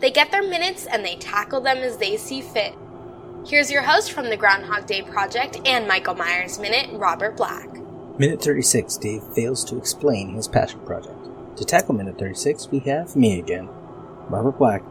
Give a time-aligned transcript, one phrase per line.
[0.00, 2.74] They get their minutes and they tackle them as they see fit.
[3.46, 7.68] Here's your host from the Groundhog Day Project and Michael Myers Minute, Robert Black.
[8.18, 11.16] Minute 36, Dave fails to explain his passion project.
[11.56, 13.68] To tackle Minute 36, we have me again,
[14.28, 14.82] Robert Black,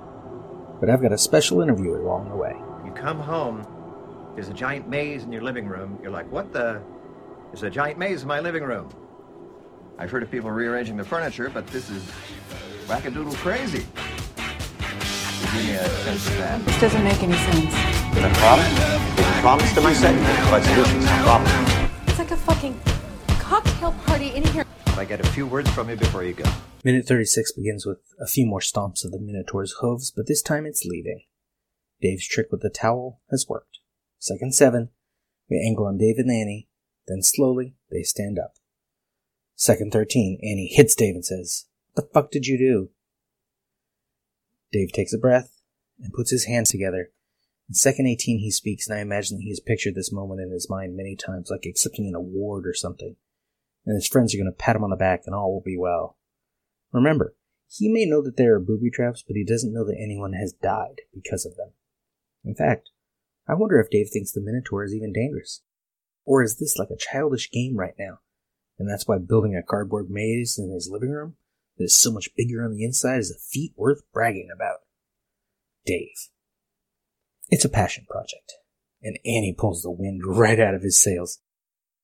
[0.79, 2.55] but I've got a special interview along the way.
[2.85, 3.65] You come home,
[4.35, 5.98] there's a giant maze in your living room.
[6.01, 6.81] You're like, what the?
[7.48, 8.89] There's a giant maze in my living room.
[9.98, 12.03] I've heard of people rearranging the furniture, but this is
[12.87, 13.85] wackadoodle crazy.
[15.41, 16.66] Give me a sense of that.
[16.66, 17.73] This doesn't make any sense.
[18.16, 18.68] The problem?
[19.16, 20.18] The promise to myself,
[20.50, 21.52] but solutions to problem.
[22.07, 22.79] It's like a fucking
[23.40, 24.66] cocktail party in here.
[24.98, 26.46] I get a few words from you before you go.
[26.84, 30.66] Minute 36 begins with a few more stomps of the Minotaur's hooves, but this time
[30.66, 31.21] it's leaving.
[32.01, 33.79] Dave's trick with the towel has worked.
[34.20, 34.90] Second seven,
[35.49, 36.68] we angle on Dave and Annie,
[37.07, 38.54] then slowly they stand up.
[39.55, 42.90] Second 13, Annie hits Dave and says, What the fuck did you do?
[44.71, 45.62] Dave takes a breath
[45.99, 47.12] and puts his hands together.
[47.70, 50.51] In second 18, he speaks, and I imagine that he has pictured this moment in
[50.51, 53.15] his mind many times, like accepting an award or something.
[53.85, 55.77] And his friends are going to pat him on the back, and all will be
[55.77, 56.18] well.
[56.91, 57.35] Remember,
[57.70, 60.54] he may know that there are booby traps, but he doesn't know that anyone has
[60.54, 61.71] died because of them.
[62.45, 62.90] In fact,
[63.48, 65.62] I wonder if Dave thinks the Minotaur is even dangerous.
[66.25, 68.19] Or is this like a childish game right now?
[68.79, 71.35] And that's why building a cardboard maze in his living room
[71.78, 74.79] that is so much bigger on the inside is a feat worth bragging about.
[75.85, 76.29] Dave.
[77.50, 78.53] It's a passion project.
[79.01, 81.39] And Annie pulls the wind right out of his sails.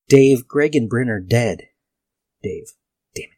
[0.08, 1.64] Dave, Greg, and Bryn are dead.
[2.42, 2.74] Dave.
[3.16, 3.30] Damn it.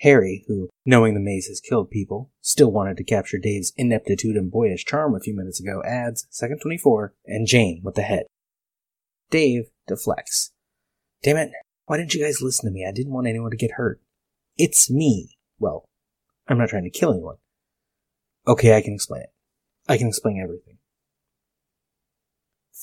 [0.00, 4.50] Harry, who, knowing the maze has killed people, still wanted to capture Dave's ineptitude and
[4.50, 8.24] boyish charm a few minutes ago, adds, second 24, and Jane with the head.
[9.30, 10.52] Dave deflects.
[11.22, 11.52] Damn it,
[11.86, 12.86] why didn't you guys listen to me?
[12.86, 14.00] I didn't want anyone to get hurt.
[14.56, 15.36] It's me.
[15.58, 15.84] Well,
[16.48, 17.36] I'm not trying to kill anyone.
[18.46, 19.32] Okay, I can explain it.
[19.88, 20.78] I can explain everything.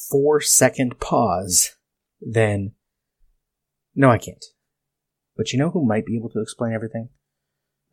[0.09, 1.75] Four second pause,
[2.21, 2.73] then.
[3.95, 4.43] No, I can't.
[5.35, 7.09] But you know who might be able to explain everything?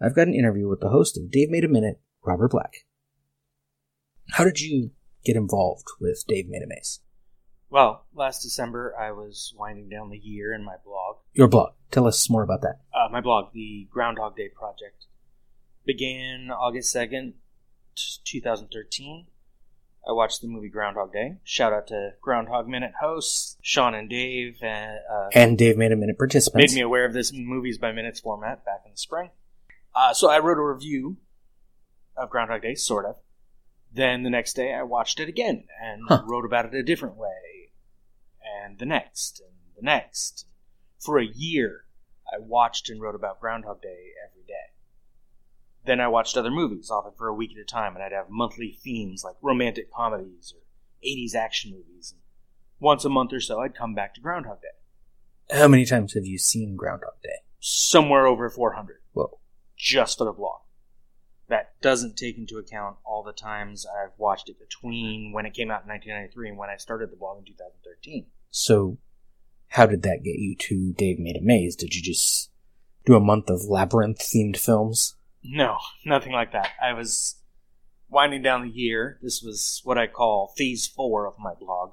[0.00, 2.86] I've got an interview with the host of Dave Made a Minute, Robert Black.
[4.32, 4.90] How did you
[5.24, 7.00] get involved with Dave Made a Maze?
[7.70, 11.05] Well, last December I was winding down the year in my blog.
[11.36, 11.72] Your blog.
[11.90, 12.80] Tell us more about that.
[12.94, 15.04] Uh, my blog, the Groundhog Day Project,
[15.84, 17.34] began August 2nd,
[18.24, 19.26] 2013.
[20.08, 21.36] I watched the movie Groundhog Day.
[21.44, 25.96] Shout out to Groundhog Minute hosts, Sean and Dave, and, uh, And Dave Made a
[25.96, 26.72] Minute participants.
[26.72, 29.30] made me aware of this movies by minutes format back in the spring.
[29.94, 31.18] Uh, so I wrote a review
[32.16, 33.16] of Groundhog Day, sort of.
[33.92, 36.22] Then the next day I watched it again and Huh.
[36.26, 37.72] wrote about it a different way.
[38.64, 40.46] And the next, and the next.
[40.98, 41.84] For a year,
[42.32, 44.54] I watched and wrote about Groundhog Day every day.
[45.84, 48.28] Then I watched other movies, often for a week at a time, and I'd have
[48.28, 50.62] monthly themes like romantic comedies or
[51.06, 52.12] 80s action movies.
[52.12, 52.22] And
[52.80, 55.56] once a month or so, I'd come back to Groundhog Day.
[55.56, 57.38] How many times have you seen Groundhog Day?
[57.60, 59.38] Somewhere over 400 Whoa.
[59.76, 60.60] just for the blog.
[61.48, 65.70] That doesn't take into account all the times I've watched it between when it came
[65.70, 68.26] out in 1993 and when I started the blog in 2013.
[68.50, 68.98] So,
[69.68, 71.76] how did that get you to Dave Made a Maze?
[71.76, 72.50] Did you just
[73.04, 75.16] do a month of labyrinth themed films?
[75.42, 76.70] No, nothing like that.
[76.82, 77.36] I was
[78.08, 79.18] winding down the year.
[79.22, 81.92] This was what I call phase four of my blog.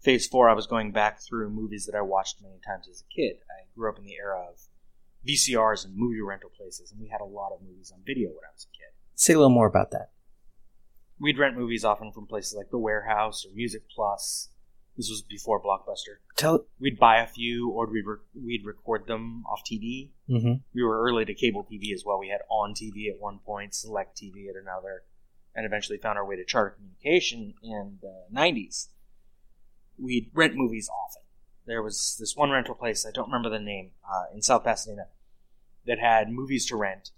[0.00, 3.14] Phase four, I was going back through movies that I watched many times as a
[3.14, 3.36] kid.
[3.48, 4.60] I grew up in the era of
[5.26, 8.44] VCRs and movie rental places, and we had a lot of movies on video when
[8.44, 8.92] I was a kid.
[9.14, 10.10] Say a little more about that.
[11.20, 14.48] We'd rent movies often from places like The Warehouse or Music Plus.
[14.96, 16.18] This was before Blockbuster.
[16.36, 16.66] Tell.
[16.78, 20.10] We'd buy a few, or we'd, re- we'd record them off TV.
[20.28, 20.54] Mm-hmm.
[20.74, 22.18] We were early to cable TV as well.
[22.18, 25.04] We had on TV at one point, select TV at another,
[25.54, 28.88] and eventually found our way to charter communication in the 90s.
[29.98, 31.22] We'd rent movies often.
[31.66, 35.06] There was this one rental place, I don't remember the name, uh, in South Pasadena,
[35.86, 37.12] that had movies to rent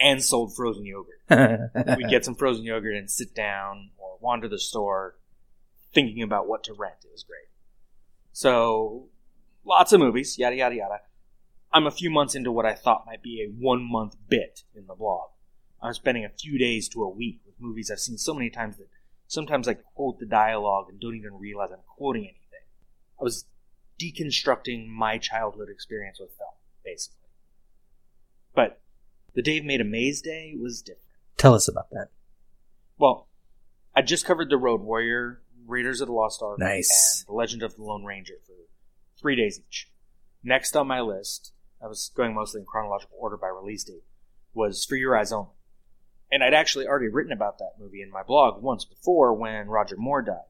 [0.00, 1.20] and sold frozen yogurt.
[1.96, 5.16] We'd get some frozen yogurt and sit down or wander the store
[5.92, 7.04] thinking about what to rent.
[7.04, 7.48] It was great.
[8.32, 9.08] So,
[9.64, 11.00] lots of movies, yada, yada, yada.
[11.72, 14.86] I'm a few months into what I thought might be a one month bit in
[14.86, 15.30] the blog.
[15.82, 18.76] I'm spending a few days to a week with movies I've seen so many times
[18.78, 18.88] that
[19.26, 22.66] sometimes I quote the dialogue and don't even realize I'm quoting anything.
[23.20, 23.46] I was
[24.00, 26.50] deconstructing my childhood experience with film,
[26.84, 27.28] basically.
[28.54, 28.80] But
[29.34, 31.02] the Dave Made a Maze Day was different.
[31.36, 32.08] Tell us about that.
[32.98, 33.28] Well,
[33.94, 37.20] I just covered The Road Warrior, Raiders of the Lost Ark, Nice.
[37.20, 38.52] and The Legend of the Lone Ranger for
[39.20, 39.90] three days each.
[40.42, 41.52] Next on my list,
[41.82, 44.04] I was going mostly in chronological order by release date,
[44.54, 45.50] was For Your Eyes Only.
[46.30, 49.96] And I'd actually already written about that movie in my blog once before when Roger
[49.96, 50.40] Moore died.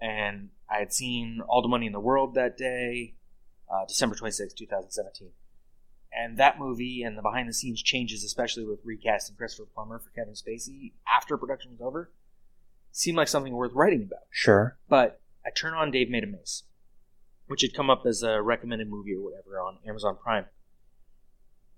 [0.00, 3.14] And I had seen All the Money in the World that day,
[3.70, 5.30] uh, December 26, 2017.
[6.12, 10.10] And that movie and the behind the scenes changes, especially with recasting Christopher Plummer for
[10.10, 12.10] Kevin Spacey after production was over,
[12.96, 14.24] seemed like something worth writing about.
[14.30, 14.78] Sure.
[14.88, 16.62] But I turn on Dave Made a Maze,
[17.46, 20.46] which had come up as a recommended movie or whatever on Amazon Prime,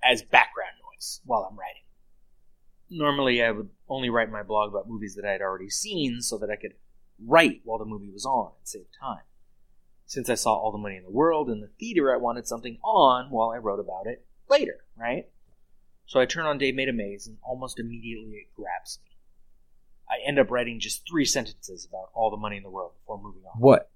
[0.03, 1.83] as background noise while I'm writing.
[2.89, 6.39] Normally, I would only write my blog about movies that I had already seen so
[6.39, 6.75] that I could
[7.23, 9.25] write while the movie was on and save time.
[10.07, 12.79] Since I saw All the Money in the World in the theater, I wanted something
[12.83, 15.29] on while I wrote about it later, right?
[16.07, 19.08] So I turn on Dave Made a Maze, and almost immediately it grabs me.
[20.11, 23.21] I end up writing just three sentences about all the money in the world before
[23.23, 23.61] moving on.
[23.61, 23.91] What?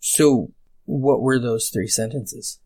[0.00, 0.52] So,
[0.84, 2.60] what were those three sentences?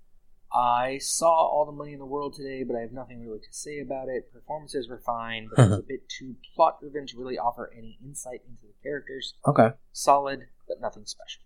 [0.54, 3.52] I saw all the money in the world today, but I have nothing really to
[3.52, 4.30] say about it.
[4.32, 5.80] Performances were fine, but it was uh-huh.
[5.80, 9.34] a bit too plot driven to really offer any insight into the characters.
[9.46, 9.70] Okay.
[9.92, 11.42] Solid, but nothing special.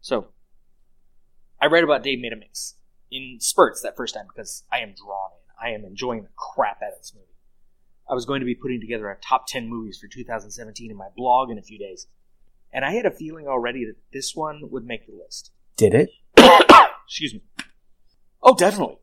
[0.00, 0.28] So,
[1.60, 2.76] I read about Dave Made a Maze
[3.10, 5.70] in spurts that first time because I am drawn in.
[5.70, 7.26] I am enjoying the crap out of this movie.
[8.10, 11.08] I was going to be putting together a top 10 movies for 2017 in my
[11.16, 12.06] blog in a few days.
[12.72, 15.50] And I had a feeling already that this one would make the list.
[15.76, 16.10] Did it?
[17.06, 17.42] Excuse me.
[18.42, 18.98] Oh, definitely.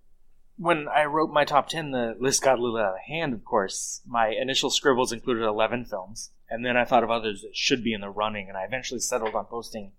[0.58, 3.46] When I wrote my top 10, the list got a little out of hand, of
[3.46, 4.02] course.
[4.06, 7.94] My initial scribbles included 11 films, and then I thought of others that should be
[7.94, 9.94] in the running, and I eventually settled on posting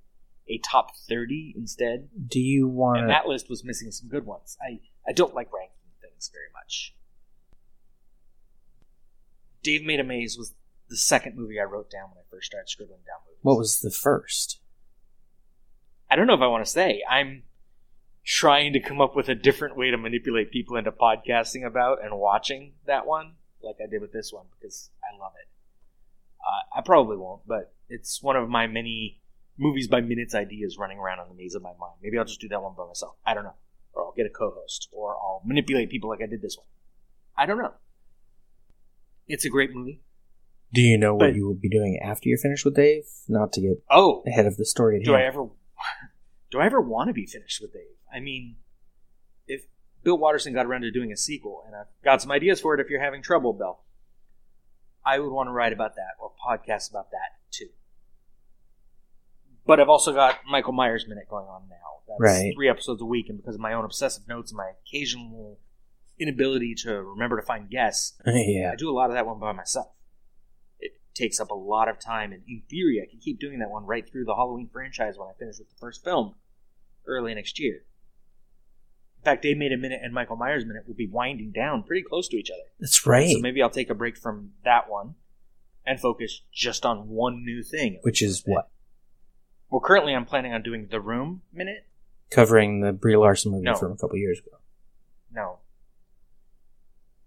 [0.48, 2.08] a top 30 instead.
[2.28, 4.58] Do you want And that list was missing some good ones.
[4.60, 6.94] I, I don't like ranking things very much.
[9.62, 10.54] Dave Made a Maze was
[10.88, 13.38] the second movie I wrote down when I first started scribbling down movies.
[13.42, 14.60] What was the first?
[16.10, 17.02] I don't know if I want to say.
[17.08, 17.44] I'm
[18.24, 22.18] trying to come up with a different way to manipulate people into podcasting about and
[22.18, 25.48] watching that one, like I did with this one, because I love it.
[26.40, 29.20] Uh, I probably won't, but it's one of my many
[29.56, 31.94] movies by minutes ideas running around on the maze of my mind.
[32.02, 33.14] Maybe I'll just do that one by myself.
[33.26, 33.56] I don't know.
[33.92, 36.66] Or I'll get a co host, or I'll manipulate people like I did this one.
[37.36, 37.72] I don't know.
[39.32, 40.02] It's a great movie.
[40.72, 43.04] Do you know what But- you will be doing after you're finished with Dave?
[43.28, 45.48] Not to get Oh, ahead of the story at do I ever
[46.50, 47.96] do I ever want to be finished with Dave?
[48.12, 48.56] I mean,
[49.46, 49.66] if
[50.02, 52.80] Bill Watterson got around to doing a sequel, and I've got some ideas for it
[52.80, 53.80] if you're having trouble, Bill,
[55.04, 57.68] I would want to write about that or podcast about that too.
[59.66, 61.76] But I've also got Michael Myers Minute going on now.
[62.08, 62.52] That's Right.
[62.54, 65.58] three episodes a week, and because of my own obsessive notes and my occasional
[66.20, 68.70] inability to remember to find guests, yeah.
[68.72, 69.88] I do a lot of that one by myself.
[70.78, 73.70] It takes up a lot of time, and in theory, I can keep doing that
[73.70, 76.34] one right through the Halloween franchise when I finish with the first film
[77.06, 77.84] early next year.
[79.18, 82.02] In fact, Dave Made a Minute and Michael Myers Minute will be winding down pretty
[82.02, 82.62] close to each other.
[82.78, 83.28] That's right.
[83.30, 85.14] So maybe I'll take a break from that one
[85.84, 87.98] and focus just on one new thing.
[88.02, 88.70] Which is what?
[89.68, 91.86] Well, currently I'm planning on doing The Room Minute.
[92.30, 93.74] Covering the Brie Larson movie No.
[93.74, 94.56] from a couple years ago.
[95.32, 95.58] No.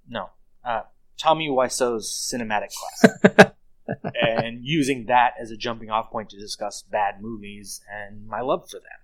[0.08, 0.30] No.
[0.64, 0.82] Uh,
[1.18, 3.52] Tommy Wiseau's cinematic class.
[4.22, 8.70] and using that as a jumping off point to discuss bad movies and my love
[8.70, 9.04] for them.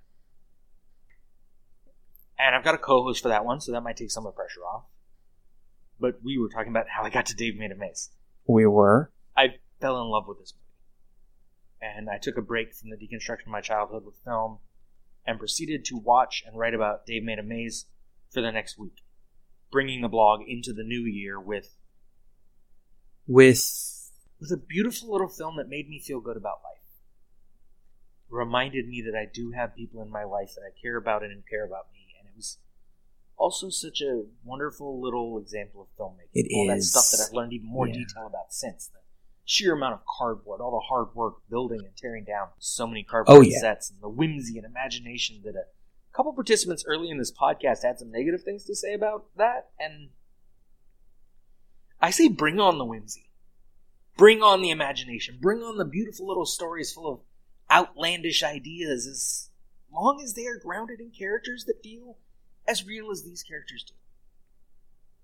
[2.38, 4.34] And I've got a co host for that one, so that might take some of
[4.34, 4.86] the pressure off.
[6.00, 8.10] But we were talking about how I got to Dave Made a Maze.
[8.48, 9.12] We were.
[9.36, 11.96] I fell in love with this movie.
[11.96, 14.60] And I took a break from the deconstruction of my childhood with film
[15.26, 17.86] and proceeded to watch and write about Dave Made a Maze
[18.32, 19.04] for the next week,
[19.72, 21.76] bringing the blog into the new year with
[23.28, 26.80] With with a beautiful little film that made me feel good about life.
[28.30, 31.34] Reminded me that I do have people in my life that I care about and
[31.34, 32.58] who care about me, and it was
[33.38, 36.30] also such a wonderful little example of filmmaking.
[36.34, 36.92] It all that is.
[36.92, 37.96] stuff that I've learned even more Yeah.
[37.96, 38.88] detail about since.
[38.88, 39.00] The
[39.46, 43.38] sheer amount of cardboard, all the hard work building and tearing down so many cardboard
[43.38, 43.60] Oh, yeah.
[43.60, 45.66] sets, and the whimsy and imagination that a
[46.20, 50.10] couple participants early in this podcast had some negative things to say about that, and
[52.02, 53.30] I say bring on the whimsy.
[54.18, 55.38] Bring on the imagination.
[55.40, 57.20] Bring on the beautiful little stories full of
[57.72, 59.50] outlandish ideas as
[59.94, 62.18] long as they are grounded in characters that feel
[62.68, 63.94] as real as these characters do.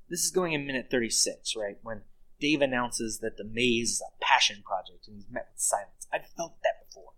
[0.10, 1.78] This is going in minute 36, right?
[1.84, 2.04] When
[2.40, 6.08] Dave announces that the maze is a passion project and he's met with silence.
[6.14, 7.12] I've felt that before.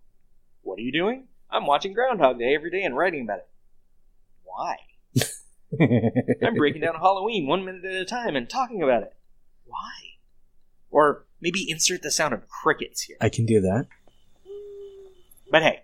[0.63, 1.27] What are you doing?
[1.51, 3.49] I'm watching Groundhog Day every day and writing about it.
[4.47, 4.77] Why?
[6.45, 9.13] I'm breaking down Halloween one minute at a time and talking about it.
[9.65, 9.91] Why?
[10.89, 13.17] Or maybe insert the sound of crickets here.
[13.19, 13.87] I can do that.
[15.51, 15.83] But hey,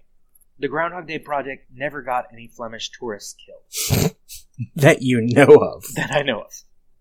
[0.59, 4.15] the Groundhog Day project never got any Flemish tourists killed
[4.75, 5.83] That you know of.
[5.95, 6.53] that I know of.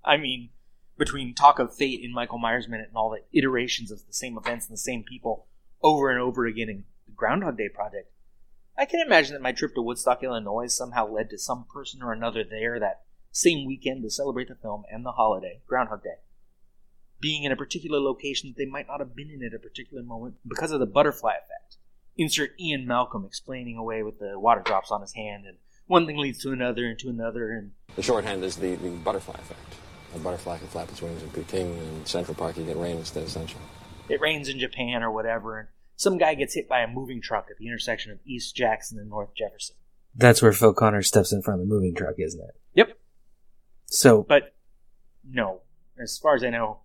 [0.05, 0.51] I mean,
[0.99, 4.37] between talk of fate in Michael Myers Minute and all the iterations of the same
[4.39, 5.47] events and the same people
[5.83, 8.11] over and over again in the Groundhog Day project,
[8.77, 12.13] I can imagine that my trip to Woodstock, Illinois somehow led to some person or
[12.13, 16.17] another there that same weekend to celebrate the film and the holiday, Groundhog Day.
[17.21, 20.03] Being in a particular location that they might not have been in at a particular
[20.03, 21.77] moment because of the butterfly effect.
[22.17, 26.17] Insert Ian Malcolm explaining away with the water drops on his hand, and one thing
[26.17, 29.61] leads to another and to another, and The shorthand is the, the butterfly effect.
[30.15, 32.99] A butterfly can flap its wings in Peking, and in Central Park you get rain
[32.99, 33.63] instead of sunshine.
[34.09, 37.47] it rains in Japan or whatever, and some guy gets hit by a moving truck
[37.51, 39.77] at the intersection of East Jackson and North Jefferson.
[40.15, 42.55] That's where Phil Connor steps in front of the moving truck, isn't it?
[42.75, 42.99] Yep.
[43.87, 44.55] So, But
[45.29, 45.61] no,
[46.01, 46.81] as far as I know,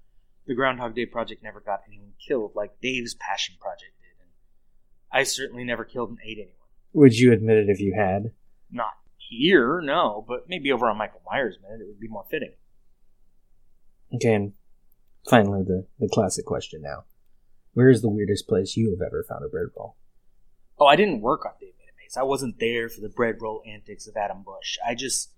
[0.46, 4.30] the Groundhog Day project never got anyone killed like Dave's passion project did, and
[5.12, 6.54] I certainly never killed and ate anyone.
[6.94, 8.32] would you admit it if you had?
[8.72, 12.54] Not here, no, but maybe over on Michael Myers Minute it would be more fitting.
[14.16, 14.54] Okay, and
[15.30, 17.04] finally, the, the classic question now.
[17.74, 19.96] Where is the weirdest place you have ever found a bread roll?
[20.80, 22.18] Oh, I didn't work on Dave Made a Maze.
[22.18, 24.78] I wasn't there for the bread roll antics of Adam Busch.
[24.86, 25.32] I just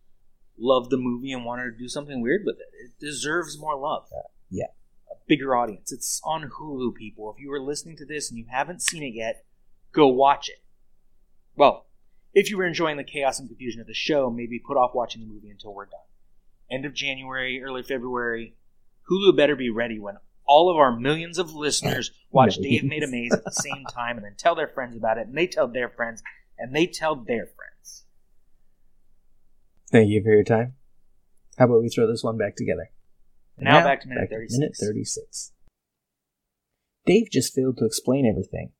[0.57, 2.67] loved the movie and wanted to do something weird with it.
[2.86, 4.07] It deserves more love.
[4.15, 4.67] Uh, yeah.
[5.12, 5.91] A bigger audience.
[5.91, 7.33] It's on Hulu, people.
[7.33, 9.45] If you are listening to this and you haven't seen it yet,
[9.91, 10.62] go watch it.
[11.55, 11.88] Well,
[12.33, 15.21] if you were enjoying the chaos and confusion of the show, maybe put off watching
[15.21, 16.00] the movie until we're done.
[16.69, 18.55] End of January, early February,
[19.09, 20.17] Hulu better be ready when
[20.50, 24.18] all of our millions of listeners watch Dave Made a Maze at the same time
[24.18, 26.24] and then tell their friends about it, and they tell their friends,
[26.58, 28.06] and they tell their friends.
[29.91, 30.74] Thank you for your time.
[31.58, 32.89] How about we throw this one back together?
[33.58, 34.58] And Now back to minute 36.
[34.60, 35.51] minute 36.
[37.06, 38.72] Dave just failed to explain everything.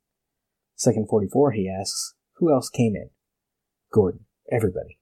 [0.76, 3.10] Second 44, he asks, Who else came in?
[3.92, 4.26] Gordon.
[4.52, 5.00] Everybody.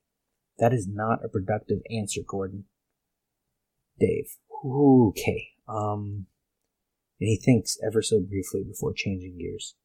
[0.59, 2.65] That is not a productive answer, Gordon.
[3.99, 4.37] Dave.
[4.65, 5.49] Okay.
[5.67, 6.25] Um.
[7.19, 9.75] And he thinks ever so briefly before changing gears.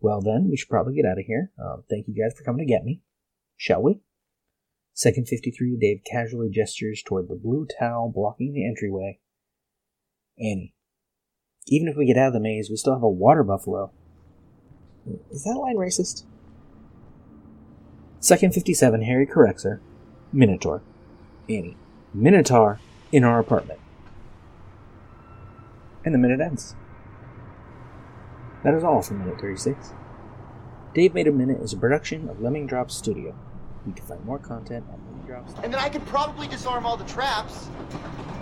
[0.00, 1.50] Well, then, we should probably get out of here.
[1.62, 3.02] Um, thank you guys for coming to get me.
[3.56, 4.00] Shall we?
[4.94, 9.18] Second 53, Dave casually gestures toward the blue towel blocking the entryway.
[10.38, 10.74] Annie.
[11.66, 13.92] Even if we get out of the maze, we still have a water buffalo.
[15.30, 16.24] Is that line racist?
[18.20, 19.80] Second 57, Harry corrects her.
[20.32, 20.82] Minotaur.
[21.48, 21.76] Annie.
[22.12, 22.80] Minotaur
[23.12, 23.80] in our apartment.
[26.04, 26.74] And the minute ends.
[28.64, 29.92] That is all for minute 36.
[30.94, 33.34] Dave Made a Minute is a production of Lemming Drops Studio.
[33.86, 35.54] You can find more content on Lemming Drops.
[35.62, 37.68] And then I could probably disarm all the traps.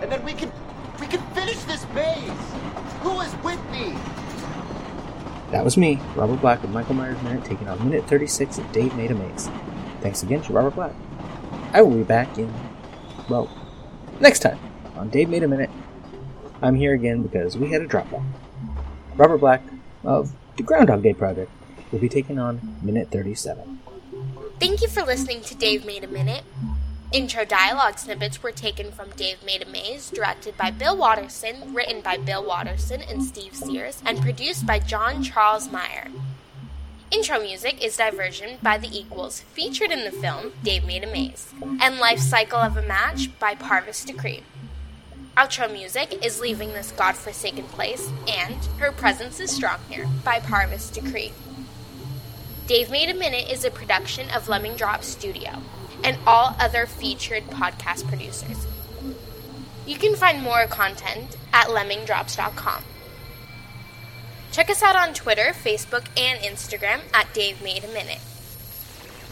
[0.00, 0.53] And then we could
[1.00, 2.31] we could finish this maze.
[3.03, 3.95] Who is with me?
[5.53, 8.95] That was me, Robert Black with Michael Myers Minute, taking on minute 36 of Dave
[8.97, 9.49] Made a Maze.
[10.00, 10.95] Thanks again to Robert Black.
[11.73, 12.53] I will be back in,
[13.29, 13.50] well,
[14.21, 14.59] next time
[14.97, 15.71] on Dave Made a Minute.
[16.61, 18.25] I'm here again because we had a drop off.
[19.17, 19.62] Robert Black
[20.05, 21.50] of the Groundhog Day Project
[21.93, 23.79] will be taking on minute 37.
[24.59, 26.43] Thank you for listening to Dave Made a Minute.
[27.12, 32.03] Intro dialogue snippets were taken from Dave Made a Maze, directed by Bill Watterson, written
[32.03, 36.09] by Bill Watterson and Steve Sears, and produced by John Charles Meyer.
[37.11, 41.55] Intro music is Diversion by The Equals, featured in the film Dave Made a Maze,
[41.81, 44.43] and Life Cycle of a Match by Parvus Decree.
[45.38, 50.90] Outro music is Leaving This Godforsaken Place and Her Presence is Strong Here by Parvus
[50.90, 51.33] Decree.
[52.66, 55.62] Dave Made a Minute is a production of Lemming Drop Studio
[56.02, 58.66] and all other featured podcast producers.
[59.87, 62.83] You can find more content at lemmingdrops.com.
[64.50, 68.18] Check us out on Twitter, Facebook, and Instagram at Dave Made a Minute.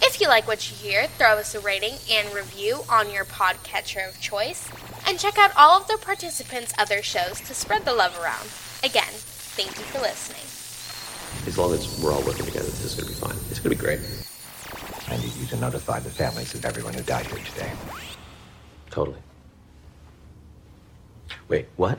[0.01, 4.09] If you like what you hear, throw us a rating and review on your podcatcher
[4.09, 4.69] of choice,
[5.07, 8.49] and check out all of the participants' other shows to spread the love around.
[8.83, 9.13] Again,
[9.57, 10.43] thank you for listening.
[11.47, 13.37] As long as we're all working together, this is going to be fine.
[13.51, 14.01] It's going to be great.
[15.09, 17.73] I need you to notify the families of everyone who died here today.
[18.91, 19.19] Totally.
[21.49, 21.99] Wait, what?